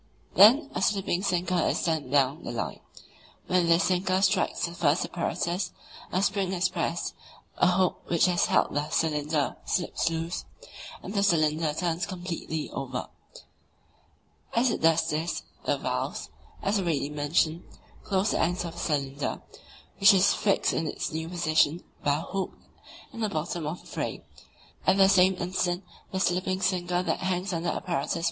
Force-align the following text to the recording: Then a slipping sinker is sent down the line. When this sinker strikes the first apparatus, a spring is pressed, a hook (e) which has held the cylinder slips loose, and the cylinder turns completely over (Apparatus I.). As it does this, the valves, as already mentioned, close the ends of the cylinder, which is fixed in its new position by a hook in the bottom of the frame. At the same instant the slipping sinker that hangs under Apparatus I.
Then 0.33 0.71
a 0.73 0.81
slipping 0.81 1.21
sinker 1.21 1.59
is 1.67 1.77
sent 1.77 2.09
down 2.09 2.43
the 2.43 2.49
line. 2.51 2.79
When 3.45 3.67
this 3.67 3.83
sinker 3.83 4.19
strikes 4.23 4.65
the 4.65 4.73
first 4.73 5.05
apparatus, 5.05 5.73
a 6.11 6.23
spring 6.23 6.53
is 6.53 6.69
pressed, 6.69 7.13
a 7.59 7.67
hook 7.73 8.01
(e) 8.05 8.09
which 8.09 8.25
has 8.25 8.47
held 8.47 8.73
the 8.73 8.89
cylinder 8.89 9.57
slips 9.63 10.09
loose, 10.09 10.45
and 11.03 11.13
the 11.13 11.21
cylinder 11.21 11.71
turns 11.75 12.07
completely 12.07 12.67
over 12.71 13.09
(Apparatus 14.55 14.55
I.). 14.57 14.59
As 14.59 14.71
it 14.71 14.81
does 14.81 15.09
this, 15.11 15.43
the 15.65 15.77
valves, 15.77 16.31
as 16.63 16.79
already 16.79 17.11
mentioned, 17.11 17.63
close 18.03 18.31
the 18.31 18.39
ends 18.39 18.65
of 18.65 18.73
the 18.73 18.79
cylinder, 18.79 19.43
which 19.99 20.15
is 20.15 20.33
fixed 20.33 20.73
in 20.73 20.87
its 20.87 21.13
new 21.13 21.29
position 21.29 21.83
by 22.03 22.15
a 22.17 22.21
hook 22.21 22.53
in 23.13 23.19
the 23.19 23.29
bottom 23.29 23.67
of 23.67 23.81
the 23.81 23.85
frame. 23.85 24.23
At 24.87 24.97
the 24.97 25.07
same 25.07 25.35
instant 25.35 25.83
the 26.11 26.19
slipping 26.19 26.59
sinker 26.59 27.03
that 27.03 27.19
hangs 27.19 27.53
under 27.53 27.69
Apparatus 27.69 28.17
I. 28.17 28.19